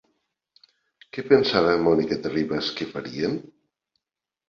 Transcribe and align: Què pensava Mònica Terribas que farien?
Què 1.17 1.27
pensava 1.27 1.77
Mònica 1.83 2.19
Terribas 2.25 2.73
que 2.81 2.91
farien? 2.97 3.41